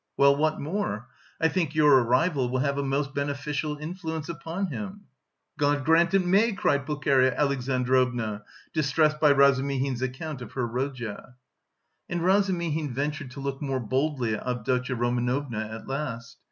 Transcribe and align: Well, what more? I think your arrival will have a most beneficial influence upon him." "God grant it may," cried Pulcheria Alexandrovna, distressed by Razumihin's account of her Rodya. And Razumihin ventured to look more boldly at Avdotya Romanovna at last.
Well, 0.17 0.35
what 0.35 0.59
more? 0.59 1.09
I 1.39 1.47
think 1.47 1.75
your 1.75 1.99
arrival 1.99 2.49
will 2.49 2.61
have 2.61 2.79
a 2.79 2.83
most 2.83 3.13
beneficial 3.13 3.77
influence 3.77 4.29
upon 4.29 4.71
him." 4.71 5.01
"God 5.59 5.85
grant 5.85 6.15
it 6.15 6.25
may," 6.25 6.53
cried 6.53 6.87
Pulcheria 6.87 7.35
Alexandrovna, 7.37 8.41
distressed 8.73 9.19
by 9.19 9.29
Razumihin's 9.31 10.01
account 10.01 10.41
of 10.41 10.53
her 10.53 10.65
Rodya. 10.67 11.35
And 12.09 12.23
Razumihin 12.25 12.95
ventured 12.95 13.29
to 13.29 13.41
look 13.41 13.61
more 13.61 13.79
boldly 13.79 14.33
at 14.33 14.47
Avdotya 14.47 14.95
Romanovna 14.95 15.67
at 15.71 15.87
last. 15.87 16.37